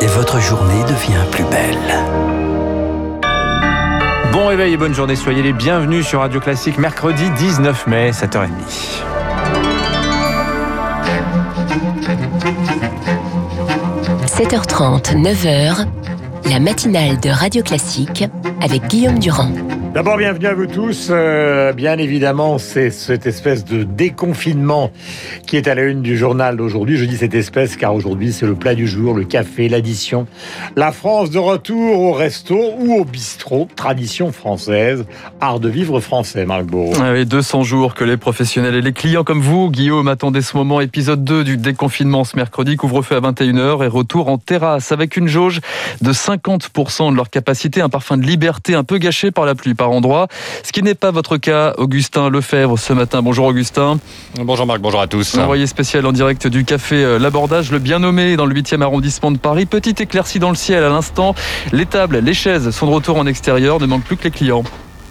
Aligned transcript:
Et 0.00 0.06
votre 0.06 0.38
journée 0.40 0.84
devient 0.84 1.24
plus 1.32 1.42
belle. 1.44 1.76
Bon 4.32 4.46
réveil 4.46 4.74
et 4.74 4.76
bonne 4.76 4.94
journée, 4.94 5.16
soyez 5.16 5.42
les 5.42 5.52
bienvenus 5.52 6.06
sur 6.06 6.20
Radio 6.20 6.38
Classique 6.38 6.78
mercredi 6.78 7.28
19 7.30 7.88
mai, 7.88 8.12
7h30. 8.12 8.48
7h30, 14.26 15.20
9h, 15.20 15.86
la 16.50 16.60
matinale 16.60 17.18
de 17.18 17.30
Radio 17.30 17.64
Classique 17.64 18.24
avec 18.60 18.86
Guillaume 18.86 19.18
Durand. 19.18 19.50
D'abord, 19.92 20.18
bienvenue 20.18 20.46
à 20.46 20.54
vous 20.54 20.68
tous. 20.68 21.08
Euh, 21.10 21.72
bien 21.72 21.98
évidemment, 21.98 22.58
c'est 22.58 22.90
cette 22.90 23.26
espèce 23.26 23.64
de 23.64 23.82
déconfinement 23.82 24.92
qui 25.48 25.56
est 25.56 25.66
à 25.66 25.74
la 25.74 25.82
une 25.82 26.00
du 26.00 26.16
journal 26.16 26.56
d'aujourd'hui. 26.56 26.96
Je 26.96 27.04
dis 27.06 27.16
cette 27.16 27.34
espèce 27.34 27.76
car 27.76 27.92
aujourd'hui, 27.92 28.32
c'est 28.32 28.46
le 28.46 28.54
plat 28.54 28.76
du 28.76 28.86
jour, 28.86 29.14
le 29.14 29.24
café, 29.24 29.68
l'addition. 29.68 30.28
La 30.76 30.92
France 30.92 31.30
de 31.30 31.40
retour 31.40 31.98
au 31.98 32.12
resto 32.12 32.56
ou 32.78 33.00
au 33.00 33.04
bistrot, 33.04 33.68
tradition 33.74 34.30
française, 34.30 35.06
art 35.40 35.58
de 35.58 35.68
vivre 35.68 35.98
français, 35.98 36.46
Marc 36.46 36.66
Bourreau. 36.66 36.92
Ah 37.02 37.24
200 37.24 37.64
jours 37.64 37.94
que 37.94 38.04
les 38.04 38.16
professionnels 38.16 38.76
et 38.76 38.82
les 38.82 38.92
clients 38.92 39.24
comme 39.24 39.40
vous, 39.40 39.70
Guillaume, 39.70 40.06
attendaient 40.06 40.40
ce 40.40 40.56
moment. 40.56 40.80
Épisode 40.80 41.24
2 41.24 41.42
du 41.42 41.56
déconfinement 41.56 42.22
ce 42.22 42.36
mercredi, 42.36 42.76
couvre-feu 42.76 43.16
à 43.16 43.20
21h 43.20 43.84
et 43.84 43.88
retour 43.88 44.28
en 44.28 44.38
terrasse 44.38 44.92
avec 44.92 45.16
une 45.16 45.26
jauge 45.26 45.60
de 46.00 46.12
50% 46.12 47.10
de 47.10 47.16
leur 47.16 47.28
capacité, 47.28 47.80
un 47.80 47.88
parfum 47.88 48.16
de 48.18 48.24
liberté 48.24 48.76
un 48.76 48.84
peu 48.84 48.98
gâché 48.98 49.32
par 49.32 49.46
la 49.46 49.56
pluie 49.56 49.74
par 49.80 49.92
endroit. 49.92 50.28
Ce 50.62 50.72
qui 50.72 50.82
n'est 50.82 50.94
pas 50.94 51.10
votre 51.10 51.38
cas, 51.38 51.72
Augustin 51.78 52.28
Lefebvre, 52.28 52.78
ce 52.78 52.92
matin. 52.92 53.22
Bonjour 53.22 53.46
Augustin. 53.46 53.98
Bonjour 54.38 54.66
Marc, 54.66 54.80
bonjour 54.80 55.00
à 55.00 55.06
tous. 55.06 55.38
Envoyé 55.38 55.66
spécial 55.66 56.04
en 56.04 56.12
direct 56.12 56.46
du 56.46 56.66
café 56.66 56.96
euh, 56.96 57.18
L'Abordage, 57.18 57.72
le 57.72 57.78
bien 57.78 57.98
nommé 57.98 58.36
dans 58.36 58.44
le 58.44 58.54
8e 58.54 58.82
arrondissement 58.82 59.30
de 59.30 59.38
Paris. 59.38 59.64
Petite 59.64 59.98
éclaircie 60.02 60.38
dans 60.38 60.50
le 60.50 60.54
ciel 60.54 60.84
à 60.84 60.90
l'instant. 60.90 61.34
Les 61.72 61.86
tables, 61.86 62.18
les 62.18 62.34
chaises 62.34 62.68
sont 62.72 62.86
de 62.86 62.92
retour 62.92 63.16
en 63.16 63.26
extérieur, 63.26 63.80
ne 63.80 63.86
manque 63.86 64.04
plus 64.04 64.18
que 64.18 64.24
les 64.24 64.30
clients. 64.30 64.64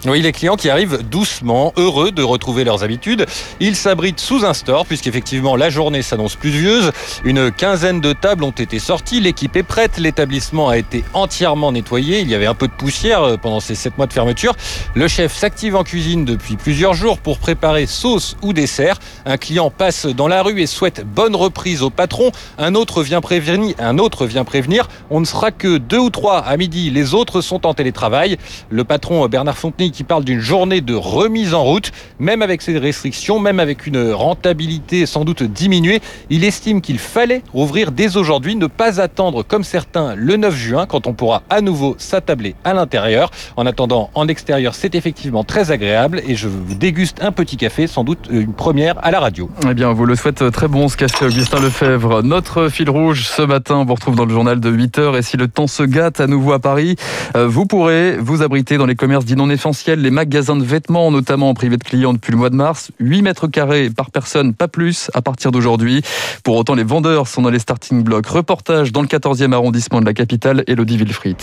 Oui, 0.05 0.22
les 0.22 0.31
clients 0.31 0.55
qui 0.55 0.69
arrivent 0.69 1.03
doucement, 1.03 1.73
heureux 1.75 2.11
de 2.11 2.23
retrouver 2.23 2.64
leurs 2.64 2.83
habitudes. 2.83 3.25
Ils 3.59 3.75
s'abritent 3.75 4.22
sous 4.22 4.45
un 4.45 4.53
store, 4.53 4.86
puisqu'effectivement 4.86 5.58
la 5.58 5.69
journée 5.69 6.02
s'annonce 6.03 6.38
pluvieuse. 6.38 6.94
Une 7.25 7.52
quinzaine 7.52 8.00
de 8.00 8.14
tables 8.14 8.45
ont 8.45 8.52
été 8.52 8.80
sorties, 8.80 9.20
l'équipe 9.20 9.58
est 9.58 9.64
prête, 9.64 9.97
l'établissement 9.97 10.70
a 10.70 10.77
été 10.77 11.03
entièrement 11.14 11.73
nettoyé. 11.73 12.22
Il 12.22 12.30
y 12.30 12.36
avait 12.36 12.45
un 12.45 12.53
peu 12.53 12.70
de 12.70 12.72
poussière 12.72 13.23
euh, 13.23 13.36
pendant 13.36 13.59
ces 13.59 13.75
sept 13.75 13.97
mois 13.97 14.08
de 14.08 14.14
fermeture. 14.14 14.55
Le 14.95 15.09
chef 15.09 15.36
s'active 15.36 15.75
en 15.75 15.83
cuisine 15.83 16.23
depuis 16.23 16.55
plusieurs 16.55 16.94
jours 16.94 17.17
pour 17.17 17.38
préparer 17.38 17.86
sauce 17.86 18.38
ou 18.42 18.53
dessert. 18.53 19.00
Un 19.25 19.36
client 19.36 19.70
passe 19.70 20.05
dans 20.05 20.30
la 20.30 20.44
rue 20.44 20.61
et 20.61 20.67
souhaite 20.67 21.05
bonne 21.05 21.36
reprise 21.36 21.81
au 21.83 21.89
patron. 21.89 22.31
Un 22.58 22.73
autre 22.73 23.03
vient 23.03 23.20
prévenir, 23.20 23.75
un 23.80 23.97
autre 23.97 24.25
vient 24.25 24.45
prévenir. 24.45 24.88
On 25.09 25.20
ne 25.20 25.25
sera 25.25 25.52
que 25.52 25.77
deux 25.77 26.00
ou 26.00 26.09
trois 26.09 26.39
à 26.39 26.55
midi. 26.55 26.89
Les 26.89 27.14
autres 27.14 27.42
sont 27.42 27.66
en 27.66 27.73
télétravail. 27.73 28.38
Le 28.70 28.86
patron 28.86 29.27
Bernard 29.27 29.58
Fontenay 29.58 29.89
qui 29.92 30.04
parle 30.04 30.23
d'une 30.23 30.40
journée 30.40 30.82
de 30.82 30.94
remise 30.94 31.54
en 31.54 31.64
route. 31.64 31.92
Même 32.20 32.42
avec 32.42 32.62
ces 32.62 32.78
restrictions, 32.78 33.40
même 33.40 33.59
avec 33.59 33.88
une 33.88 34.12
rentabilité 34.12 35.06
sans 35.06 35.26
doute 35.26 35.44
diminuée, 35.44 36.02
il 36.30 36.44
estime 36.44 36.82
qu'il 36.82 37.00
fallait 37.00 37.44
rouvrir 37.54 37.92
dès 37.92 38.17
aujourd'hui, 38.17 38.56
ne 38.56 38.67
pas 38.67 39.02
attendre 39.02 39.44
comme 39.44 39.64
certains 39.64 40.16
le 40.16 40.38
9 40.38 40.56
juin 40.56 40.86
quand 40.86 41.08
on 41.08 41.14
pourra 41.14 41.44
à 41.50 41.62
nouveau 41.62 41.95
s'attabler 41.98 42.56
à 42.64 42.73
l'intérieur. 42.73 43.32
En 43.58 43.66
attendant, 43.66 44.10
en 44.14 44.28
extérieur, 44.28 44.76
c'est 44.76 44.95
effectivement 44.95 45.44
très 45.44 45.72
agréable 45.72 46.22
et 46.28 46.36
je 46.36 46.48
vous 46.48 46.76
déguste 46.76 47.22
un 47.22 47.32
petit 47.32 47.58
café, 47.58 47.88
sans 47.88 48.04
doute 48.04 48.28
une 48.30 48.54
première 48.54 49.04
à 49.04 49.12
la 49.12 49.20
radio. 49.20 49.50
Eh 49.70 49.73
bien, 49.73 49.90
on 49.90 49.94
vous 49.94 50.06
le 50.06 50.16
souhaite 50.16 50.52
très 50.52 50.67
bon 50.67 50.88
ce 50.88 50.98
café, 50.98 51.26
Augustin 51.26 51.60
Lefebvre. 51.60 52.23
Notre 52.23 52.70
fil 52.70 52.90
rouge 52.90 53.28
ce 53.28 53.42
matin, 53.42 53.76
on 53.76 53.86
vous 53.86 53.95
retrouve 53.95 54.16
dans 54.16 54.26
le 54.26 54.34
journal 54.34 54.60
de 54.60 54.72
8h 54.72 55.17
et 55.17 55.22
si 55.22 55.38
le 55.38 55.48
temps 55.48 55.67
se 55.67 55.84
gâte 55.84 56.20
à 56.20 56.28
nouveau 56.28 56.54
à 56.54 56.60
Paris, 56.60 56.95
euh, 57.36 57.48
vous 57.48 57.66
pourrez 57.66 58.17
vous 58.17 58.42
abriter 58.42 58.78
dans 58.78 58.86
les 58.86 58.95
commerces 58.95 59.26
dits 59.26 59.36
non 59.36 59.50
essentiels 59.50 59.79
les 59.88 60.12
magasins 60.12 60.56
de 60.56 60.64
vêtements, 60.64 61.12
notamment 61.12 61.50
en 61.50 61.54
privé 61.54 61.78
de 61.78 61.84
clients 61.84 62.14
depuis 62.14 62.32
le 62.32 62.38
mois 62.38 62.50
de 62.50 62.56
mars. 62.56 62.92
8 63.00 63.22
mètres 63.22 63.48
carrés 63.48 63.90
par 63.90 64.12
personne, 64.12 64.54
pas 64.54 64.67
plus, 64.67 65.10
à 65.14 65.22
partir 65.22 65.52
d'aujourd'hui. 65.52 66.02
Pour 66.44 66.56
autant, 66.58 66.76
les 66.76 66.84
vendeurs 66.84 67.28
sont 67.28 67.42
dans 67.42 67.50
les 67.50 67.60
starting 67.60 68.04
blocks. 68.04 68.28
Reportage 68.28 68.92
dans 68.92 69.02
le 69.02 69.08
14e 69.08 69.54
arrondissement 69.54 70.02
de 70.02 70.06
la 70.06 70.14
capitale, 70.14 70.64
Elodie 70.68 70.98
Wilfried. 70.98 71.38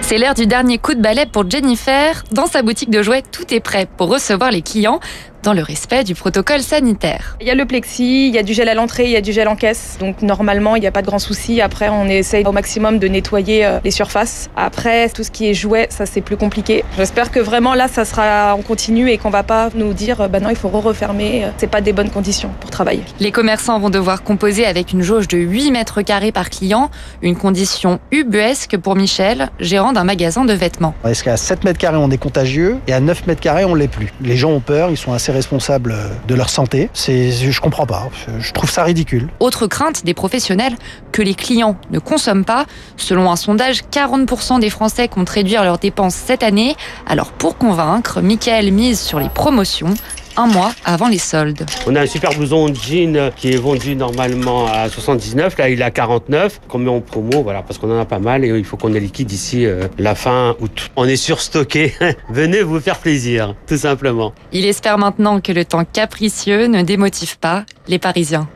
C'est 0.00 0.18
l'heure 0.18 0.34
du 0.34 0.46
dernier 0.46 0.78
coup 0.78 0.94
de 0.94 1.00
balai 1.00 1.26
pour 1.26 1.48
Jennifer. 1.50 2.24
Dans 2.32 2.46
sa 2.46 2.62
boutique 2.62 2.90
de 2.90 3.02
jouets, 3.02 3.22
tout 3.22 3.52
est 3.52 3.60
prêt 3.60 3.88
pour 3.96 4.08
recevoir 4.08 4.50
les 4.50 4.62
clients 4.62 5.00
dans 5.42 5.52
le 5.52 5.62
respect 5.62 6.04
du 6.04 6.14
protocole 6.14 6.60
sanitaire. 6.60 7.36
Il 7.40 7.46
y 7.46 7.50
a 7.50 7.54
le 7.54 7.64
plexi, 7.64 8.28
il 8.28 8.34
y 8.34 8.38
a 8.38 8.42
du 8.42 8.54
gel 8.54 8.68
à 8.68 8.74
l'entrée, 8.74 9.04
il 9.04 9.10
y 9.10 9.16
a 9.16 9.20
du 9.20 9.32
gel 9.32 9.48
en 9.48 9.56
caisse. 9.56 9.96
Donc 10.00 10.22
normalement, 10.22 10.76
il 10.76 10.80
n'y 10.80 10.86
a 10.86 10.92
pas 10.92 11.02
de 11.02 11.06
grand 11.06 11.18
souci. 11.18 11.60
Après, 11.60 11.88
on 11.88 12.06
essaye 12.06 12.44
au 12.44 12.52
maximum 12.52 12.98
de 12.98 13.08
nettoyer 13.08 13.64
euh, 13.64 13.78
les 13.84 13.90
surfaces. 13.90 14.50
Après, 14.56 15.08
tout 15.08 15.22
ce 15.22 15.30
qui 15.30 15.48
est 15.48 15.54
jouet, 15.54 15.86
ça 15.90 16.06
c'est 16.06 16.20
plus 16.20 16.36
compliqué. 16.36 16.84
J'espère 16.96 17.30
que 17.30 17.40
vraiment 17.40 17.74
là, 17.74 17.88
ça 17.88 18.04
sera 18.04 18.54
en 18.54 18.62
continu 18.62 19.10
et 19.10 19.18
qu'on 19.18 19.30
va 19.30 19.42
pas 19.42 19.70
nous 19.74 19.92
dire, 19.92 20.28
bah 20.28 20.40
non, 20.40 20.50
il 20.50 20.56
faut 20.56 20.68
refermer. 20.68 21.46
C'est 21.56 21.66
pas 21.66 21.80
des 21.80 21.92
bonnes 21.92 22.10
conditions 22.10 22.50
pour 22.60 22.70
travailler. 22.70 23.02
Les 23.20 23.32
commerçants 23.32 23.78
vont 23.78 23.90
devoir 23.90 24.22
composer 24.22 24.66
avec 24.66 24.92
une 24.92 25.02
jauge 25.02 25.28
de 25.28 25.38
8 25.38 25.70
mètres 25.70 26.02
carrés 26.02 26.32
par 26.32 26.50
client, 26.50 26.90
une 27.22 27.36
condition 27.36 28.00
ubuesque 28.10 28.76
pour 28.76 28.96
Michel, 28.96 29.50
gérant 29.60 29.92
d'un 29.92 30.04
magasin 30.04 30.44
de 30.44 30.52
vêtements. 30.52 30.94
Est-ce 31.06 31.24
qu'à 31.24 31.36
7 31.36 31.64
mètres 31.64 31.78
carrés, 31.78 31.96
on 31.96 32.10
est 32.10 32.18
contagieux 32.18 32.78
et 32.86 32.92
à 32.92 33.00
9 33.00 33.26
mètres 33.26 33.40
carrés, 33.40 33.64
on 33.64 33.74
l'est 33.74 33.88
plus? 33.88 34.12
Les 34.20 34.36
gens 34.36 34.50
ont 34.50 34.60
peur, 34.60 34.90
ils 34.90 34.96
sont 34.96 35.12
assez 35.12 35.27
responsables 35.32 35.94
de 36.26 36.34
leur 36.34 36.50
santé. 36.50 36.90
C'est, 36.92 37.30
je 37.30 37.60
comprends 37.60 37.86
pas. 37.86 38.08
Je 38.38 38.52
trouve 38.52 38.70
ça 38.70 38.84
ridicule. 38.84 39.28
Autre 39.40 39.66
crainte 39.66 40.04
des 40.04 40.14
professionnels, 40.14 40.74
que 41.12 41.22
les 41.22 41.34
clients 41.34 41.76
ne 41.90 41.98
consomment 41.98 42.44
pas. 42.44 42.66
Selon 42.96 43.30
un 43.30 43.36
sondage, 43.36 43.82
40% 43.92 44.60
des 44.60 44.70
Français 44.70 45.08
comptent 45.08 45.28
réduire 45.28 45.64
leurs 45.64 45.78
dépenses 45.78 46.14
cette 46.14 46.42
année. 46.42 46.76
Alors 47.06 47.32
pour 47.32 47.58
convaincre, 47.58 48.20
Michael 48.20 48.72
mise 48.72 49.00
sur 49.00 49.20
les 49.20 49.28
promotions 49.28 49.94
un 50.38 50.46
mois 50.46 50.72
avant 50.84 51.08
les 51.08 51.18
soldes. 51.18 51.66
On 51.86 51.96
a 51.96 52.02
un 52.02 52.06
super 52.06 52.30
blouson 52.30 52.72
jean 52.72 53.30
qui 53.36 53.52
est 53.52 53.56
vendu 53.56 53.96
normalement 53.96 54.66
à 54.66 54.88
79, 54.88 55.58
là 55.58 55.68
il 55.68 55.80
est 55.80 55.84
à 55.84 55.90
49, 55.90 56.60
qu'on 56.68 56.78
met 56.78 56.90
en 56.90 57.00
promo, 57.00 57.42
voilà, 57.42 57.62
parce 57.62 57.78
qu'on 57.78 57.90
en 57.90 58.00
a 58.00 58.04
pas 58.04 58.20
mal 58.20 58.44
et 58.44 58.48
il 58.48 58.64
faut 58.64 58.76
qu'on 58.76 58.94
ait 58.94 59.00
liquide 59.00 59.26
d'ici 59.26 59.66
euh, 59.66 59.88
la 59.98 60.14
fin 60.14 60.54
août. 60.60 60.90
On 60.94 61.06
est 61.06 61.16
surstocké, 61.16 61.92
venez 62.30 62.62
vous 62.62 62.78
faire 62.78 62.98
plaisir, 62.98 63.56
tout 63.66 63.76
simplement. 63.76 64.32
Il 64.52 64.64
espère 64.64 64.96
maintenant 64.96 65.40
que 65.40 65.50
le 65.50 65.64
temps 65.64 65.84
capricieux 65.84 66.66
ne 66.66 66.82
démotive 66.82 67.38
pas 67.38 67.64
les 67.88 67.98
Parisiens. 67.98 68.48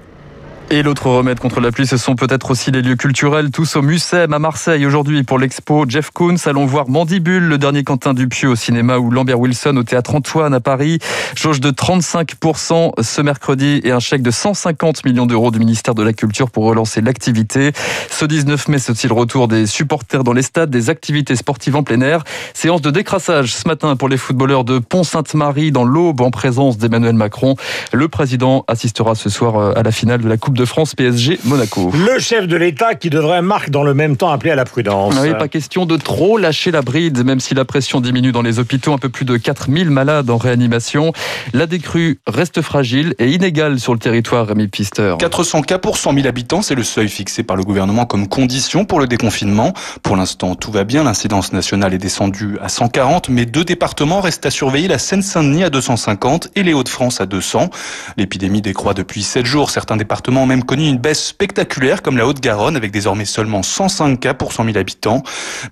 Et 0.73 0.83
l'autre 0.83 1.11
remède 1.11 1.39
contre 1.39 1.61
la 1.61 1.71
pluie, 1.71 1.87
ce 1.87 1.99
sont 1.99 2.15
peut-être 2.15 2.51
aussi 2.51 2.71
les 2.71 2.81
lieux 2.81 2.97
culturels, 2.97 3.51
tous 3.51 3.77
au 3.77 3.83
Mucem 3.83 4.33
à 4.33 4.39
Marseille 4.39 4.87
aujourd'hui 4.87 5.23
pour 5.23 5.39
l'expo 5.39 5.85
Jeff 5.87 6.09
Koons. 6.09 6.37
Allons 6.47 6.65
voir 6.65 6.89
Mandibule, 6.89 7.47
le 7.47 7.59
dernier 7.59 7.85
Quentin 7.85 8.15
Dupieux 8.15 8.49
au 8.49 8.57
cinéma 8.57 8.97
ou 8.97 9.11
Lambert 9.11 9.39
Wilson 9.39 9.77
au 9.77 9.83
théâtre 9.83 10.15
Antoine 10.15 10.55
à 10.55 10.61
Paris. 10.61 10.99
Jauge 11.37 11.61
de 11.61 11.71
35% 11.71 13.03
ce 13.03 13.21
mercredi 13.21 13.83
et 13.85 13.91
un 13.91 14.01
chèque 14.01 14.23
de 14.23 14.31
150 14.31 15.05
millions 15.05 15.27
d'euros 15.27 15.51
du 15.51 15.59
ministère 15.59 15.95
de 15.95 16.03
la 16.03 16.15
Culture 16.15 16.51
pour 16.51 16.65
relancer 16.65 17.03
l'activité. 17.03 17.73
Ce 18.09 18.25
19 18.25 18.69
mai, 18.69 18.79
c'est 18.79 19.05
le 19.05 19.13
retour 19.13 19.49
des 19.49 19.67
supporters 19.67 20.25
dans 20.25 20.33
les 20.33 20.41
stades, 20.41 20.71
des 20.71 20.89
activités 20.89 21.37
sportives 21.37 21.77
en 21.77 21.83
plein 21.83 22.01
air. 22.01 22.25
Séance 22.55 22.81
de 22.81 22.91
décrassage 22.91 23.55
ce 23.55 23.69
matin 23.69 23.95
pour 23.97 24.09
les 24.09 24.17
footballeurs 24.17 24.65
de 24.65 24.79
Pont-Sainte-Marie 24.79 25.71
dans 25.71 25.85
l'Aube 25.85 26.23
en 26.23 26.31
présence 26.31 26.79
d'Emmanuel 26.79 27.15
Macron. 27.15 27.57
Le 27.93 28.09
président 28.09 28.65
assistera 28.69 29.15
ce 29.15 29.29
soir 29.29 29.57
euh, 29.57 29.75
à 29.77 29.83
la 29.83 29.93
finale 29.93 30.23
de 30.23 30.29
la 30.31 30.39
Coupe 30.39 30.57
de 30.57 30.62
France 30.65 30.95
PSG 30.95 31.41
Monaco. 31.45 31.93
Le 31.93 32.19
chef 32.19 32.47
de 32.47 32.57
l'État 32.57 32.95
qui 32.95 33.11
devrait, 33.11 33.43
Marc, 33.43 33.71
dans 33.71 33.83
le 33.83 33.95
même 33.95 34.17
temps 34.17 34.31
appeler 34.31 34.51
à 34.51 34.55
la 34.55 34.65
prudence. 34.65 35.15
Oui, 35.21 35.31
pas 35.39 35.49
question 35.49 35.87
de 35.87 35.97
trop 35.97 36.39
lâcher 36.39 36.71
la 36.71 36.83
bride, 36.83 37.25
même 37.25 37.41
si 37.41 37.55
la 37.55 37.65
pression 37.65 38.01
diminue 38.01 38.33
dans 38.33 38.43
les 38.43 38.59
hôpitaux. 38.59 38.93
Un 38.93 38.99
peu 38.99 39.09
plus 39.09 39.25
de 39.25 39.37
4000 39.37 39.91
malades 39.91 40.31
en 40.31 40.37
réanimation. 40.37 41.13
La 41.53 41.67
décrue 41.67 42.21
reste 42.27 42.63
fragile 42.63 43.15
et 43.19 43.31
inégale 43.31 43.81
sur 43.81 43.93
le 43.93 43.99
territoire, 43.99 44.47
Rémi 44.47 44.69
Pister. 44.69 45.15
400 45.19 45.63
cas 45.63 45.79
pour 45.79 45.97
100 45.97 46.15
000 46.15 46.27
habitants, 46.27 46.63
c'est 46.63 46.75
le 46.75 46.83
seuil 46.83 47.09
fixé 47.09 47.43
par 47.43 47.57
le 47.57 47.65
gouvernement 47.65 48.07
comme 48.07 48.29
condition 48.29 48.85
pour 48.85 49.01
le 49.01 49.07
déconfinement. 49.07 49.73
Pour 50.03 50.17
l'instant, 50.17 50.55
tout 50.55 50.71
va 50.71 50.85
bien. 50.85 51.05
L'incidence 51.05 51.53
nationale 51.53 51.95
est 51.95 51.99
descendue 51.99 52.59
à 52.63 52.69
140, 52.69 53.29
mais 53.29 53.47
deux 53.47 53.65
départements 53.65 54.21
restent 54.21 54.47
à 54.47 54.51
surveiller, 54.51 54.89
la 54.89 54.99
Seine-Saint-Denis 54.99 55.65
à 55.65 55.71
250 55.71 56.51
et 56.57 56.63
les 56.63 56.73
Hauts-de-France 56.73 57.21
à 57.21 57.27
200. 57.27 57.71
L'épidémie 58.17 58.63
décroît 58.63 58.95
depuis 58.95 59.23
7 59.23 59.47
jours. 59.47 59.71
Certains 59.71 59.97
départements 59.97 60.42
même 60.47 60.65
connu 60.65 60.89
une 60.89 60.99
baisse 60.99 61.25
spectaculaire 61.25 62.03
comme 62.03 62.17
la 62.17 62.27
Haute-Garonne 62.27 62.77
avec 62.77 62.91
désormais 62.91 63.25
seulement 63.25 63.63
105 63.63 64.19
cas 64.21 64.35
pour 64.35 64.53
100 64.53 64.65
000 64.65 64.79
habitants. 64.79 65.23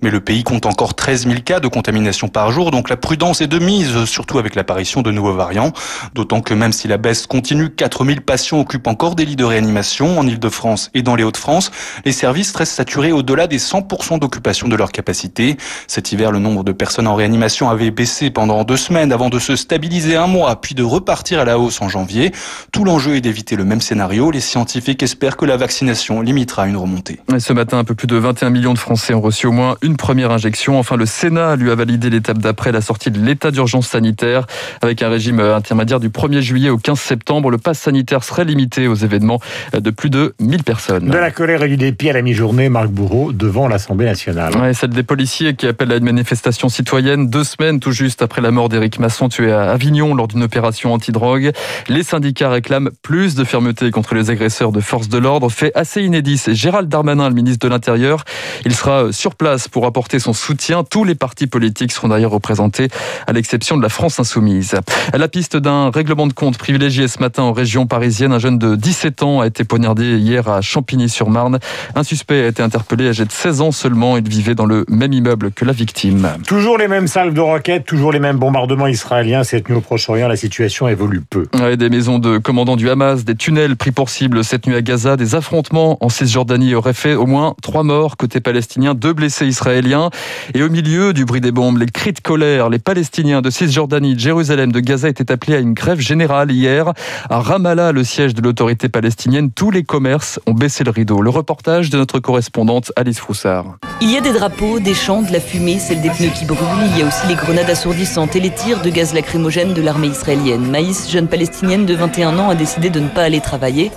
Mais 0.01 0.09
le 0.09 0.19
pays 0.19 0.43
compte 0.43 0.65
encore 0.65 0.93
13 0.93 1.27
000 1.27 1.41
cas 1.45 1.59
de 1.59 1.67
contamination 1.67 2.27
par 2.27 2.51
jour, 2.51 2.71
donc 2.71 2.89
la 2.89 2.97
prudence 2.97 3.41
est 3.41 3.47
de 3.47 3.59
mise, 3.59 4.05
surtout 4.05 4.39
avec 4.39 4.55
l'apparition 4.55 5.01
de 5.01 5.11
nouveaux 5.11 5.33
variants. 5.33 5.73
D'autant 6.13 6.41
que 6.41 6.53
même 6.53 6.71
si 6.71 6.87
la 6.87 6.97
baisse 6.97 7.27
continue, 7.27 7.69
4 7.69 8.05
000 8.05 8.19
patients 8.25 8.59
occupent 8.59 8.87
encore 8.87 9.15
des 9.15 9.25
lits 9.25 9.35
de 9.35 9.43
réanimation 9.43 10.19
en 10.19 10.27
Ile-de-France 10.27 10.89
et 10.93 11.01
dans 11.01 11.15
les 11.15 11.23
Hauts-de-France. 11.23 11.71
Les 12.05 12.11
services 12.11 12.55
restent 12.55 12.73
saturés 12.73 13.11
au-delà 13.11 13.47
des 13.47 13.59
100% 13.59 14.19
d'occupation 14.19 14.67
de 14.67 14.75
leur 14.75 14.91
capacité. 14.91 15.57
Cet 15.87 16.11
hiver, 16.11 16.31
le 16.31 16.39
nombre 16.39 16.63
de 16.63 16.71
personnes 16.71 17.07
en 17.07 17.15
réanimation 17.15 17.69
avait 17.69 17.91
baissé 17.91 18.29
pendant 18.29 18.63
deux 18.63 18.77
semaines 18.77 19.11
avant 19.11 19.29
de 19.29 19.39
se 19.39 19.55
stabiliser 19.55 20.15
un 20.15 20.27
mois, 20.27 20.59
puis 20.61 20.75
de 20.75 20.83
repartir 20.83 21.39
à 21.39 21.45
la 21.45 21.59
hausse 21.59 21.81
en 21.81 21.89
janvier. 21.89 22.31
Tout 22.71 22.83
l'enjeu 22.83 23.15
est 23.15 23.21
d'éviter 23.21 23.55
le 23.55 23.65
même 23.65 23.81
scénario. 23.81 24.31
Les 24.31 24.39
scientifiques 24.39 24.60
scientifiques 24.61 25.01
espèrent 25.01 25.37
que 25.37 25.45
la 25.45 25.57
vaccination 25.57 26.21
limitera 26.21 26.67
une 26.67 26.77
remontée. 26.77 27.19
Et 27.35 27.39
ce 27.39 27.51
matin, 27.51 27.79
un 27.79 27.83
peu 27.83 27.95
plus 27.95 28.05
de 28.05 28.15
21 28.15 28.51
millions 28.51 28.73
de 28.73 28.77
Français 28.77 29.15
ont 29.15 29.21
reçu 29.21 29.47
au 29.47 29.51
moins 29.51 29.75
une 29.81 29.97
première 29.97 30.29
injection. 30.29 30.77
Enfin, 30.77 30.97
le 30.97 31.07
Sénat 31.07 31.55
lui 31.55 31.71
a 31.71 31.75
validé 31.75 32.11
l'étape 32.11 32.37
d'après 32.37 32.71
la 32.71 32.81
sortie 32.81 33.09
de 33.09 33.19
l'état 33.19 33.49
d'urgence 33.49 33.87
sanitaire. 33.87 34.45
Avec 34.83 35.01
un 35.01 35.09
régime 35.09 35.39
intermédiaire 35.39 35.99
du 35.99 36.09
1er 36.09 36.41
juillet 36.41 36.69
au 36.69 36.77
15 36.77 36.99
septembre, 36.99 37.49
le 37.49 37.57
pass 37.57 37.79
sanitaire 37.79 38.23
serait 38.23 38.45
limité 38.45 38.87
aux 38.87 38.93
événements 38.93 39.39
de 39.73 39.89
plus 39.89 40.11
de 40.11 40.35
1000 40.39 40.63
personnes. 40.63 41.09
De 41.09 41.17
la 41.17 41.31
colère 41.31 41.63
et 41.63 41.67
du 41.67 41.77
dépit 41.77 42.11
à 42.11 42.13
la 42.13 42.21
mi-journée, 42.21 42.69
Marc 42.69 42.89
Bourreau 42.89 43.31
devant 43.31 43.67
l'Assemblée 43.67 44.05
nationale. 44.05 44.55
Ouais, 44.57 44.75
celle 44.75 44.91
des 44.91 45.01
policiers 45.01 45.55
qui 45.55 45.65
appellent 45.65 45.91
à 45.91 45.95
une 45.95 46.05
manifestation 46.05 46.69
citoyenne 46.69 47.31
deux 47.31 47.43
semaines 47.43 47.79
tout 47.79 47.93
juste 47.93 48.21
après 48.21 48.41
la 48.41 48.51
mort 48.51 48.69
d'Éric 48.69 48.99
Masson 48.99 49.27
tué 49.27 49.51
à 49.51 49.71
Avignon 49.71 50.13
lors 50.13 50.27
d'une 50.27 50.43
opération 50.43 50.93
anti-drogue. 50.93 51.51
Les 51.89 52.03
syndicats 52.03 52.51
réclament 52.51 52.91
plus 53.01 53.33
de 53.33 53.43
fermeté 53.43 53.89
contre 53.89 54.13
les 54.13 54.29
agresseurs 54.29 54.50
de 54.51 54.81
forces 54.81 55.07
de 55.07 55.17
l'ordre. 55.17 55.49
Fait 55.49 55.71
assez 55.75 56.03
inédit, 56.03 56.37
c'est 56.37 56.53
Gérald 56.53 56.89
Darmanin, 56.89 57.29
le 57.29 57.35
ministre 57.35 57.65
de 57.65 57.71
l'Intérieur. 57.71 58.25
Il 58.65 58.75
sera 58.75 59.11
sur 59.11 59.35
place 59.35 59.69
pour 59.69 59.85
apporter 59.85 60.19
son 60.19 60.33
soutien. 60.33 60.83
Tous 60.83 61.05
les 61.05 61.15
partis 61.15 61.47
politiques 61.47 61.93
seront 61.93 62.09
d'ailleurs 62.09 62.31
représentés, 62.31 62.89
à 63.27 63.31
l'exception 63.31 63.77
de 63.77 63.81
la 63.81 63.87
France 63.89 64.19
insoumise. 64.19 64.75
À 65.13 65.17
la 65.17 65.27
piste 65.29 65.55
d'un 65.55 65.89
règlement 65.89 66.27
de 66.27 66.33
compte 66.33 66.57
privilégié 66.57 67.07
ce 67.07 67.19
matin 67.19 67.43
en 67.43 67.53
région 67.53 67.87
parisienne, 67.87 68.33
un 68.33 68.39
jeune 68.39 68.59
de 68.59 68.75
17 68.75 69.23
ans 69.23 69.39
a 69.39 69.47
été 69.47 69.63
poignardé 69.63 70.17
hier 70.17 70.49
à 70.49 70.61
Champigny-sur-Marne. 70.61 71.59
Un 71.95 72.03
suspect 72.03 72.43
a 72.43 72.47
été 72.47 72.61
interpellé 72.61 73.07
âgé 73.07 73.23
de 73.23 73.31
16 73.31 73.61
ans 73.61 73.71
seulement. 73.71 74.17
Il 74.17 74.27
vivait 74.27 74.55
dans 74.55 74.65
le 74.65 74.85
même 74.89 75.13
immeuble 75.13 75.51
que 75.51 75.63
la 75.63 75.73
victime. 75.73 76.27
Toujours 76.45 76.77
les 76.77 76.89
mêmes 76.89 77.07
salves 77.07 77.33
de 77.33 77.39
roquettes, 77.39 77.85
toujours 77.85 78.11
les 78.11 78.19
mêmes 78.19 78.37
bombardements 78.37 78.87
israéliens. 78.87 79.45
Cette 79.45 79.69
nuit 79.69 79.77
au 79.77 79.81
Proche-Orient, 79.81 80.27
la 80.27 80.35
situation 80.35 80.89
évolue 80.89 81.21
peu. 81.21 81.47
Ouais, 81.57 81.77
des 81.77 81.89
maisons 81.89 82.19
de 82.19 82.37
commandants 82.37 82.75
du 82.75 82.89
Hamas, 82.89 83.23
des 83.23 83.35
tunnels 83.35 83.75
pris 83.75 83.91
pour 83.91 84.09
cible 84.09 84.40
cette 84.43 84.67
nuit 84.67 84.75
à 84.75 84.81
Gaza, 84.81 85.17
des 85.17 85.35
affrontements 85.35 85.97
en 86.03 86.09
Cisjordanie 86.09 86.75
auraient 86.75 86.93
fait 86.93 87.15
au 87.15 87.25
moins 87.25 87.55
trois 87.61 87.83
morts 87.83 88.17
côté 88.17 88.39
palestinien, 88.39 88.93
deux 88.93 89.13
blessés 89.13 89.47
israéliens. 89.47 90.09
Et 90.53 90.63
au 90.63 90.69
milieu 90.69 91.13
du 91.13 91.25
bruit 91.25 91.41
des 91.41 91.51
bombes, 91.51 91.77
les 91.77 91.85
cris 91.85 92.13
de 92.13 92.19
colère, 92.19 92.69
les 92.69 92.79
Palestiniens 92.79 93.41
de 93.41 93.49
Cisjordanie, 93.49 94.15
de 94.15 94.19
Jérusalem, 94.19 94.71
de 94.71 94.79
Gaza 94.79 95.09
étaient 95.09 95.31
appelés 95.31 95.55
à 95.55 95.59
une 95.59 95.73
grève 95.73 95.99
générale 95.99 96.51
hier. 96.51 96.93
À 97.29 97.39
Ramallah, 97.39 97.91
le 97.91 98.03
siège 98.03 98.33
de 98.33 98.41
l'autorité 98.41 98.89
palestinienne, 98.89 99.51
tous 99.51 99.71
les 99.71 99.83
commerces 99.83 100.39
ont 100.47 100.53
baissé 100.53 100.83
le 100.83 100.91
rideau. 100.91 101.21
Le 101.21 101.29
reportage 101.29 101.89
de 101.89 101.97
notre 101.97 102.19
correspondante 102.19 102.91
Alice 102.95 103.19
Froussard. 103.19 103.77
Il 104.01 104.11
y 104.11 104.17
a 104.17 104.21
des 104.21 104.33
drapeaux, 104.33 104.79
des 104.79 104.93
chants, 104.93 105.21
de 105.21 105.31
la 105.31 105.39
fumée, 105.39 105.77
celle 105.79 106.01
des 106.01 106.09
pneus 106.09 106.31
qui 106.33 106.45
brûlent. 106.45 106.59
Il 106.93 106.99
y 106.99 107.03
a 107.03 107.07
aussi 107.07 107.27
les 107.27 107.35
grenades 107.35 107.69
assourdissantes 107.69 108.35
et 108.35 108.39
les 108.39 108.49
tirs 108.49 108.81
de 108.81 108.89
gaz 108.89 109.13
lacrymogène 109.13 109.73
de 109.73 109.81
l'armée 109.81 110.07
israélienne. 110.07 110.65
Maïs, 110.69 111.09
jeune 111.09 111.27
palestinienne 111.27 111.85
de 111.85 111.93
21 111.93 112.37
ans, 112.39 112.49
a 112.49 112.55
décidé 112.55 112.89
de 112.89 112.99
ne 112.99 113.07
pas 113.07 113.23
aller 113.23 113.41
travailler. 113.41 113.91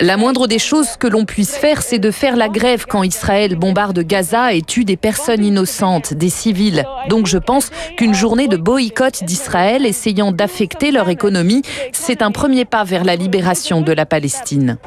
La 0.00 0.16
moindre 0.16 0.46
des 0.46 0.58
choses 0.58 0.96
que 0.98 1.06
l'on 1.06 1.24
puisse 1.24 1.56
faire, 1.56 1.82
c'est 1.82 1.98
de 1.98 2.10
faire 2.10 2.36
la 2.36 2.48
grève 2.48 2.86
quand 2.88 3.02
Israël 3.02 3.56
bombarde 3.56 4.00
Gaza 4.00 4.52
et 4.52 4.62
tue 4.62 4.84
des 4.84 4.96
personnes 4.96 5.44
innocentes, 5.44 6.14
des 6.14 6.28
civils. 6.28 6.84
Donc 7.08 7.26
je 7.26 7.38
pense 7.38 7.70
qu'une 7.96 8.14
journée 8.14 8.48
de 8.48 8.56
boycott 8.56 9.24
d'Israël 9.24 9.86
essayant 9.86 10.32
d'affecter 10.32 10.90
leur 10.90 11.08
économie, 11.08 11.62
c'est 11.92 12.22
un 12.22 12.30
premier 12.30 12.64
pas 12.64 12.84
vers 12.84 13.04
la 13.04 13.16
libération 13.16 13.80
de 13.80 13.92
la 13.92 14.06
Palestine. 14.06 14.78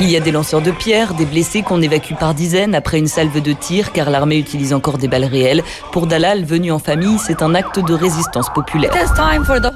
Il 0.00 0.10
y 0.10 0.16
a 0.16 0.20
des 0.20 0.32
lanceurs 0.32 0.62
de 0.62 0.70
pierres, 0.70 1.14
des 1.14 1.26
blessés 1.26 1.62
qu'on 1.62 1.82
évacue 1.82 2.14
par 2.14 2.34
dizaines 2.34 2.74
après 2.74 2.98
une 2.98 3.08
salve 3.08 3.40
de 3.40 3.52
tir 3.52 3.92
car 3.92 4.10
l'armée 4.10 4.38
utilise 4.38 4.72
encore 4.72 4.98
des 4.98 5.08
balles 5.08 5.24
réelles. 5.24 5.62
Pour 5.92 6.06
Dalal, 6.06 6.44
venu 6.44 6.72
en 6.72 6.78
famille, 6.78 7.18
c'est 7.18 7.42
un 7.42 7.54
acte 7.54 7.78
de 7.78 7.94
résistance 7.94 8.48
populaire. 8.54 8.92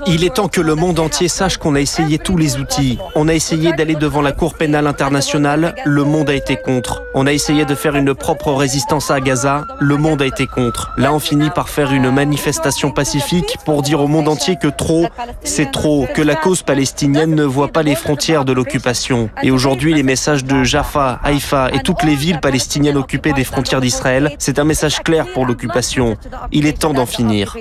Il 0.06 0.24
est 0.24 0.34
temps 0.34 0.48
que 0.48 0.60
le 0.60 0.74
monde 0.74 0.98
entier 0.98 1.28
sache 1.28 1.56
qu'on 1.56 1.74
a 1.74 1.80
essayé 1.80 1.99
tous 2.18 2.36
les 2.36 2.58
outils. 2.58 2.98
On 3.14 3.28
a 3.28 3.34
essayé 3.34 3.72
d'aller 3.72 3.94
devant 3.94 4.22
la 4.22 4.32
Cour 4.32 4.54
pénale 4.54 4.86
internationale, 4.86 5.74
le 5.84 6.04
monde 6.04 6.30
a 6.30 6.34
été 6.34 6.56
contre. 6.56 7.02
On 7.14 7.26
a 7.26 7.32
essayé 7.32 7.64
de 7.64 7.74
faire 7.74 7.96
une 7.96 8.14
propre 8.14 8.52
résistance 8.52 9.10
à 9.10 9.20
Gaza, 9.20 9.66
le 9.80 9.96
monde 9.96 10.22
a 10.22 10.26
été 10.26 10.46
contre. 10.46 10.92
Là, 10.96 11.12
on 11.12 11.18
finit 11.18 11.50
par 11.50 11.68
faire 11.68 11.92
une 11.92 12.10
manifestation 12.10 12.90
pacifique 12.90 13.56
pour 13.64 13.82
dire 13.82 14.00
au 14.00 14.06
monde 14.06 14.28
entier 14.28 14.56
que 14.56 14.68
trop, 14.68 15.06
c'est 15.44 15.70
trop, 15.70 16.06
que 16.14 16.22
la 16.22 16.36
cause 16.36 16.62
palestinienne 16.62 17.34
ne 17.34 17.44
voit 17.44 17.68
pas 17.68 17.82
les 17.82 17.94
frontières 17.94 18.44
de 18.44 18.52
l'occupation. 18.52 19.30
Et 19.42 19.50
aujourd'hui, 19.50 19.94
les 19.94 20.02
messages 20.02 20.44
de 20.44 20.64
Jaffa, 20.64 21.20
Haïfa 21.22 21.70
et 21.72 21.80
toutes 21.80 22.02
les 22.02 22.14
villes 22.14 22.40
palestiniennes 22.40 22.96
occupées 22.96 23.32
des 23.32 23.44
frontières 23.44 23.80
d'Israël, 23.80 24.34
c'est 24.38 24.58
un 24.58 24.64
message 24.64 25.00
clair 25.02 25.26
pour 25.32 25.46
l'occupation. 25.46 26.16
Il 26.52 26.66
est 26.66 26.78
temps 26.78 26.94
d'en 26.94 27.06
finir. 27.06 27.56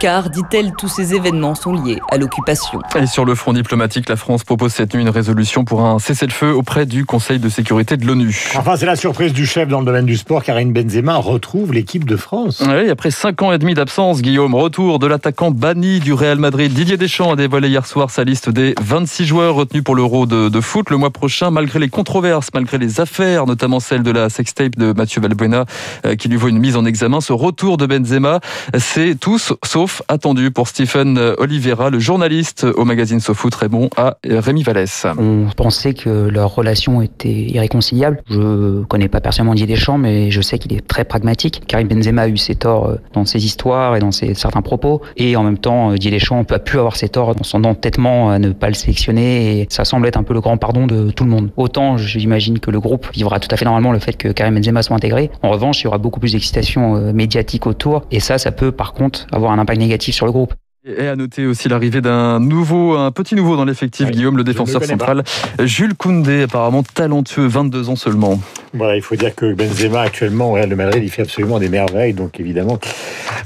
Car, 0.00 0.30
dit-elle, 0.30 0.72
tous 0.76 0.88
ces 0.88 1.14
événements 1.14 1.54
sont 1.54 1.72
liés 1.72 2.00
à 2.10 2.16
l'occupation. 2.16 2.80
Sur 3.24 3.30
le 3.30 3.36
front 3.36 3.54
diplomatique, 3.54 4.10
la 4.10 4.16
France 4.16 4.44
propose 4.44 4.74
cette 4.74 4.92
nuit 4.92 5.00
une 5.00 5.08
résolution 5.08 5.64
pour 5.64 5.80
un 5.80 5.98
cessez-le-feu 5.98 6.52
auprès 6.52 6.84
du 6.84 7.06
Conseil 7.06 7.38
de 7.38 7.48
sécurité 7.48 7.96
de 7.96 8.06
l'ONU. 8.06 8.50
Enfin, 8.54 8.76
c'est 8.76 8.84
la 8.84 8.96
surprise 8.96 9.32
du 9.32 9.46
chef 9.46 9.66
dans 9.66 9.80
le 9.80 9.86
domaine 9.86 10.04
du 10.04 10.18
sport. 10.18 10.42
Karim 10.42 10.74
Benzema 10.74 11.16
retrouve 11.16 11.72
l'équipe 11.72 12.04
de 12.04 12.16
France. 12.16 12.62
Oui, 12.68 12.90
après 12.90 13.10
5 13.10 13.40
ans 13.40 13.52
et 13.52 13.56
demi 13.56 13.72
d'absence, 13.72 14.20
Guillaume, 14.20 14.54
retour 14.54 14.98
de 14.98 15.06
l'attaquant 15.06 15.50
banni 15.50 16.00
du 16.00 16.12
Real 16.12 16.38
Madrid. 16.38 16.70
Didier 16.70 16.98
Deschamps 16.98 17.32
a 17.32 17.36
dévoilé 17.36 17.70
hier 17.70 17.86
soir 17.86 18.10
sa 18.10 18.24
liste 18.24 18.50
des 18.50 18.74
26 18.82 19.24
joueurs 19.24 19.54
retenus 19.54 19.82
pour 19.82 19.94
l'Euro 19.94 20.26
de, 20.26 20.50
de, 20.50 20.60
foot 20.60 20.90
le 20.90 20.98
mois 20.98 21.08
prochain, 21.08 21.50
malgré 21.50 21.78
les 21.78 21.88
controverses, 21.88 22.50
malgré 22.52 22.76
les 22.76 23.00
affaires, 23.00 23.46
notamment 23.46 23.80
celle 23.80 24.02
de 24.02 24.10
la 24.10 24.28
sextape 24.28 24.76
de 24.76 24.92
Mathieu 24.92 25.22
Valbuena, 25.22 25.64
euh, 26.04 26.14
qui 26.14 26.28
lui 26.28 26.36
vaut 26.36 26.48
une 26.48 26.58
mise 26.58 26.76
en 26.76 26.84
examen. 26.84 27.22
Ce 27.22 27.32
retour 27.32 27.78
de 27.78 27.86
Benzema, 27.86 28.40
c'est 28.76 29.18
tous 29.18 29.54
sauf 29.64 30.02
attendu 30.08 30.50
pour 30.50 30.68
Stephen 30.68 31.18
Oliveira, 31.38 31.88
le 31.88 31.98
journaliste 31.98 32.66
au 32.76 32.84
magazine 32.84 33.13
SoFoot 33.20 33.54
Raymond 33.54 33.90
à 33.96 34.16
Rémi 34.24 34.62
Vallès. 34.62 35.06
On 35.18 35.46
pensait 35.56 35.94
que 35.94 36.28
leur 36.28 36.54
relation 36.54 37.02
était 37.02 37.28
irréconciliable. 37.28 38.22
Je 38.28 38.82
connais 38.84 39.08
pas 39.08 39.20
personnellement 39.20 39.54
Didier 39.54 39.74
Deschamps, 39.74 39.98
mais 39.98 40.30
je 40.30 40.40
sais 40.40 40.58
qu'il 40.58 40.72
est 40.72 40.86
très 40.86 41.04
pragmatique. 41.04 41.62
Karim 41.66 41.88
Benzema 41.88 42.22
a 42.22 42.28
eu 42.28 42.36
ses 42.36 42.54
torts 42.54 42.86
euh, 42.86 42.96
dans 43.12 43.24
ses 43.24 43.44
histoires 43.44 43.96
et 43.96 44.00
dans 44.00 44.12
ses, 44.12 44.34
certains 44.34 44.62
propos, 44.62 45.02
et 45.16 45.36
en 45.36 45.42
même 45.42 45.58
temps, 45.58 45.92
Didier 45.92 46.12
Deschamps 46.12 46.44
a 46.50 46.58
pu 46.58 46.78
avoir 46.78 46.96
ses 46.96 47.08
torts 47.08 47.34
dans 47.34 47.44
son 47.44 47.64
entêtement 47.64 48.30
à 48.30 48.38
ne 48.38 48.50
pas 48.50 48.68
le 48.68 48.74
sélectionner, 48.74 49.60
et 49.60 49.66
ça 49.70 49.84
semble 49.84 50.06
être 50.06 50.16
un 50.16 50.22
peu 50.22 50.34
le 50.34 50.40
grand 50.40 50.56
pardon 50.56 50.86
de 50.86 51.10
tout 51.10 51.24
le 51.24 51.30
monde. 51.30 51.50
Autant 51.56 51.96
j'imagine 51.96 52.58
que 52.58 52.70
le 52.70 52.80
groupe 52.80 53.06
vivra 53.12 53.40
tout 53.40 53.48
à 53.50 53.56
fait 53.56 53.64
normalement 53.64 53.92
le 53.92 53.98
fait 53.98 54.14
que 54.14 54.28
Karim 54.28 54.54
Benzema 54.54 54.82
soit 54.82 54.96
intégré. 54.96 55.30
En 55.42 55.50
revanche, 55.50 55.80
il 55.80 55.84
y 55.84 55.86
aura 55.86 55.98
beaucoup 55.98 56.20
plus 56.20 56.32
d'excitation 56.32 56.96
euh, 56.96 57.12
médiatique 57.12 57.66
autour, 57.66 58.02
et 58.10 58.20
ça, 58.20 58.38
ça 58.38 58.52
peut 58.52 58.72
par 58.72 58.92
contre 58.92 59.26
avoir 59.32 59.52
un 59.52 59.58
impact 59.58 59.80
négatif 59.80 60.14
sur 60.14 60.26
le 60.26 60.32
groupe. 60.32 60.54
Et 60.86 61.08
à 61.08 61.16
noter 61.16 61.46
aussi 61.46 61.70
l'arrivée 61.70 62.02
d'un 62.02 62.40
nouveau, 62.40 62.98
un 62.98 63.10
petit 63.10 63.34
nouveau 63.34 63.56
dans 63.56 63.64
l'effectif, 63.64 64.04
oui, 64.06 64.12
Guillaume, 64.12 64.36
le 64.36 64.44
défenseur 64.44 64.82
le 64.82 64.86
central, 64.86 65.22
pas. 65.56 65.64
Jules 65.64 65.94
Koundé, 65.94 66.42
apparemment 66.42 66.82
talentueux, 66.82 67.46
22 67.46 67.88
ans 67.88 67.96
seulement. 67.96 68.38
Voilà, 68.74 68.94
il 68.94 69.00
faut 69.00 69.16
dire 69.16 69.34
que 69.34 69.54
Benzema 69.54 70.02
actuellement 70.02 70.50
au 70.50 70.52
Real 70.52 70.68
de 70.68 70.74
Madrid, 70.74 71.02
il 71.02 71.08
fait 71.08 71.22
absolument 71.22 71.58
des 71.58 71.70
merveilles, 71.70 72.12
donc 72.12 72.38
évidemment, 72.38 72.78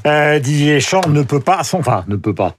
euh, 0.06 0.38
Didier 0.38 0.74
Deschamps 0.74 1.08
ne 1.08 1.22
peut 1.22 1.40
pas, 1.40 1.60
enfin 1.72 2.04
ne 2.08 2.16
peut 2.16 2.34
pas, 2.34 2.54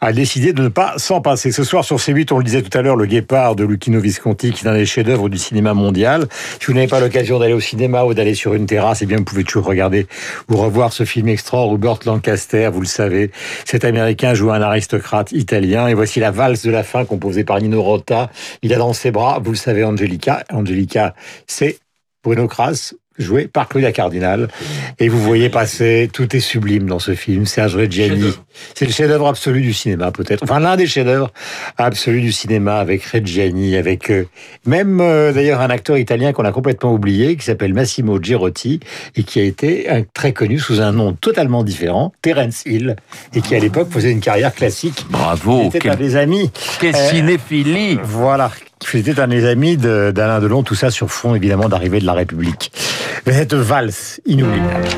a 0.00 0.12
décidé 0.12 0.52
de 0.52 0.62
ne 0.62 0.68
pas 0.68 0.94
s'en 0.98 1.20
passer. 1.20 1.52
Ce 1.52 1.64
soir 1.64 1.84
sur 1.84 1.96
C8, 1.96 2.32
on 2.32 2.38
le 2.38 2.44
disait 2.44 2.62
tout 2.62 2.76
à 2.76 2.82
l'heure, 2.82 2.96
le 2.96 3.06
Guépard 3.06 3.56
de 3.56 3.64
Lucchino 3.64 4.00
Visconti, 4.00 4.52
qui 4.52 4.64
est 4.64 4.68
un 4.68 4.74
des 4.74 4.86
chefs-d'œuvre 4.86 5.28
du 5.28 5.38
cinéma 5.38 5.74
mondial. 5.74 6.26
Si 6.60 6.66
vous 6.66 6.74
n'avez 6.74 6.86
pas 6.86 7.00
l'occasion 7.00 7.38
d'aller 7.38 7.54
au 7.54 7.60
cinéma 7.60 8.04
ou 8.04 8.14
d'aller 8.14 8.34
sur 8.34 8.54
une 8.54 8.66
terrasse, 8.66 9.02
eh 9.02 9.06
bien 9.06 9.18
vous 9.18 9.24
pouvez 9.24 9.44
toujours 9.44 9.64
regarder 9.64 10.06
ou 10.48 10.56
revoir 10.56 10.92
ce 10.92 11.04
film 11.04 11.28
extra. 11.28 11.58
Robert 11.58 11.98
Lancaster, 12.06 12.70
vous 12.72 12.80
le 12.80 12.86
savez, 12.86 13.30
cet 13.64 13.84
Américain 13.84 14.34
joue 14.34 14.50
un 14.50 14.62
aristocrate 14.62 15.32
italien. 15.32 15.88
Et 15.88 15.94
voici 15.94 16.20
la 16.20 16.30
valse 16.30 16.62
de 16.62 16.70
la 16.70 16.82
fin 16.82 17.04
composée 17.04 17.44
par 17.44 17.60
Nino 17.60 17.82
Rota. 17.82 18.30
Il 18.62 18.72
a 18.74 18.78
dans 18.78 18.92
ses 18.92 19.10
bras, 19.10 19.40
vous 19.42 19.52
le 19.52 19.56
savez, 19.56 19.84
Angelica. 19.84 20.44
Angelica, 20.50 21.14
c'est 21.46 21.78
Bruno 22.22 22.46
Kras, 22.46 22.94
joué 23.18 23.46
par 23.46 23.68
Claudia 23.68 23.92
Cardinal. 23.92 24.48
Et 24.98 25.08
vous 25.08 25.20
voyez 25.20 25.48
passer, 25.48 26.08
tout 26.12 26.34
est 26.36 26.40
sublime 26.40 26.86
dans 26.86 26.98
ce 26.98 27.14
film. 27.14 27.46
Serge 27.46 27.76
Reggiani. 27.76 28.32
C'est 28.74 28.84
le 28.84 28.92
chef-d'œuvre 28.92 29.28
absolu 29.28 29.62
du 29.62 29.72
cinéma, 29.72 30.10
peut-être. 30.10 30.42
Enfin, 30.42 30.60
l'un 30.60 30.76
des 30.76 30.86
chefs-d'œuvre 30.86 31.32
absolus 31.78 32.20
du 32.20 32.32
cinéma 32.32 32.76
avec 32.76 33.04
Reggiani, 33.04 33.76
avec 33.76 34.10
euh, 34.10 34.26
même 34.66 35.00
euh, 35.00 35.32
d'ailleurs 35.32 35.60
un 35.60 35.70
acteur 35.70 35.98
italien 35.98 36.32
qu'on 36.32 36.44
a 36.44 36.52
complètement 36.52 36.92
oublié, 36.92 37.36
qui 37.36 37.44
s'appelle 37.44 37.74
Massimo 37.74 38.20
Girotti, 38.22 38.80
et 39.16 39.22
qui 39.22 39.40
a 39.40 39.44
été 39.44 39.88
un, 39.88 40.02
très 40.02 40.32
connu 40.32 40.58
sous 40.58 40.80
un 40.80 40.92
nom 40.92 41.12
totalement 41.14 41.64
différent, 41.64 42.12
Terence 42.22 42.62
Hill, 42.66 42.96
et 43.34 43.40
qui 43.40 43.54
à 43.54 43.58
l'époque 43.58 43.90
faisait 43.90 44.12
une 44.12 44.20
carrière 44.20 44.54
classique. 44.54 45.06
Bravo! 45.10 45.70
C'était 45.72 45.88
un 45.88 45.96
des 45.96 46.16
amis. 46.16 46.50
Quelle 46.80 46.94
euh, 46.94 47.10
cinéphilie! 47.10 47.98
Voilà. 48.02 48.50
C'était 48.86 49.20
un 49.20 49.28
des 49.28 49.46
amis 49.46 49.76
d'Alain 49.76 50.40
Delon, 50.40 50.62
tout 50.62 50.74
ça 50.74 50.90
sur 50.90 51.10
fond 51.10 51.34
évidemment 51.34 51.68
d'arrivée 51.68 52.00
de 52.00 52.06
la 52.06 52.12
République. 52.12 52.72
Cette 53.26 53.54
valse 53.54 54.20
inoubliable. 54.26 54.88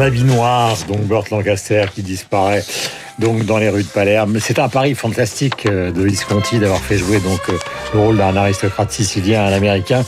En 0.00 0.02
habit 0.02 0.24
noir, 0.24 0.78
donc 0.88 1.00
Burt 1.00 1.28
Lancaster 1.30 1.84
qui 1.94 2.02
disparaît 2.02 2.64
donc 3.18 3.44
dans 3.44 3.58
les 3.58 3.68
rues 3.68 3.82
de 3.82 3.88
Palerme. 3.88 4.38
C'est 4.40 4.58
un 4.58 4.70
pari 4.70 4.94
fantastique 4.94 5.66
euh, 5.66 5.90
de 5.90 6.02
Visconti 6.02 6.58
d'avoir 6.58 6.80
fait 6.80 6.96
jouer 6.96 7.20
donc 7.20 7.40
euh, 7.50 7.58
le 7.92 8.00
rôle 8.00 8.16
d'un 8.16 8.34
aristocrate 8.34 8.90
sicilien 8.90 9.42
à 9.42 9.48
un 9.48 9.52
américain 9.52 10.02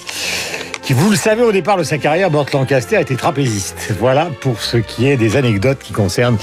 qui, 0.83 0.95
vous 0.95 1.11
le 1.11 1.17
savez, 1.17 1.43
au 1.43 1.53
départ 1.53 1.77
de 1.77 1.85
sa 1.85 1.97
carrière, 1.97 2.31
Burt 2.31 2.53
Lancaster 2.53 3.01
était 3.01 3.15
trapéziste. 3.15 3.95
Voilà 4.01 4.29
pour 4.41 4.61
ce 4.61 4.77
qui 4.77 5.09
est 5.09 5.17
des 5.17 5.37
anecdotes 5.37 5.79
qui 5.79 5.93
concernent 5.93 6.39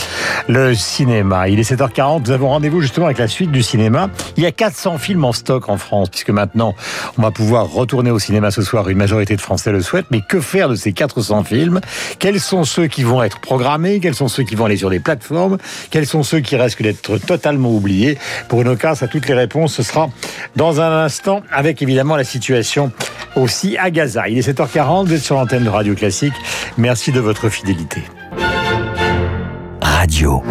le 0.48 0.74
cinéma. 0.74 1.50
Il 1.50 1.60
est 1.60 1.69
7h40, 1.69 2.25
nous 2.25 2.31
avons 2.31 2.50
rendez-vous 2.50 2.79
justement 2.79 3.08
avec 3.08 3.17
la 3.17 3.27
suite 3.27 3.51
du 3.51 3.62
cinéma. 3.62 4.10
Il 4.38 4.43
y 4.43 4.46
a 4.46 4.51
400 4.51 4.98
films 4.98 5.25
en 5.25 5.34
stock 5.34 5.67
en 5.67 5.77
France, 5.77 6.10
puisque 6.10 6.29
maintenant, 6.29 6.74
on 7.17 7.22
va 7.22 7.31
pouvoir 7.31 7.69
retourner 7.69 8.12
au 8.12 8.19
cinéma 8.19 8.50
ce 8.50 8.62
soir. 8.62 8.88
Une 8.88 8.98
majorité 8.98 9.36
de 9.36 9.41
Français 9.41 9.72
le 9.72 9.81
souhaitent. 9.81 10.08
Mais 10.10 10.22
que 10.22 10.39
faire 10.39 10.69
de 10.69 10.75
ces 10.75 10.93
400 10.93 11.43
films? 11.43 11.81
Quels 12.19 12.39
sont 12.39 12.63
ceux 12.63 12.88
qui 12.88 13.03
vont 13.03 13.22
être 13.22 13.39
programmés? 13.39 14.00
Quels 14.00 14.15
sont 14.15 14.29
ceux 14.29 14.43
qui 14.43 14.55
vont 14.55 14.65
aller 14.65 14.77
sur 14.77 14.89
des 14.89 15.01
plateformes? 15.01 15.58
Quels 15.91 16.08
sont 16.08 16.24
ceux 16.24 16.39
qui 16.39 16.55
risquent 16.55 16.84
d'être 16.84 17.17
totalement 17.17 17.72
oubliés? 17.72 18.17
Pour 18.48 18.62
une 18.62 18.69
occasion, 18.69 19.05
à 19.05 19.10
toutes 19.10 19.27
les 19.27 19.34
réponses, 19.34 19.74
ce 19.74 19.84
sera 19.84 20.10
dans 20.55 20.79
un 20.79 21.03
instant, 21.03 21.43
avec 21.51 21.81
évidemment 21.81 22.15
la 22.15 22.24
situation 22.24 22.91
aussi 23.36 23.77
à 23.77 23.91
Gaza. 23.91 24.28
Il 24.29 24.38
est 24.38 24.48
7h40, 24.48 25.07
vous 25.07 25.13
êtes 25.13 25.24
sur 25.24 25.36
l'antenne 25.36 25.63
de 25.63 25.69
Radio 25.69 25.95
Classique. 25.95 26.33
Merci 26.77 27.12
de 27.12 27.19
votre 27.19 27.50
fidélité. 27.50 28.03
Radio. 29.81 30.43